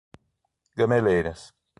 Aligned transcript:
Gameleiras 0.77 1.53